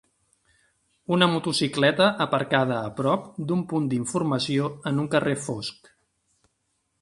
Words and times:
Una 1.17 1.27
motocicleta 1.33 2.07
aparcada 2.25 2.77
a 2.85 2.87
prop 3.01 3.27
d'un 3.51 3.61
punt 3.75 3.87
d'informació 3.93 4.71
en 4.93 5.05
un 5.05 5.13
carrer 5.13 5.37
fosc 5.47 5.93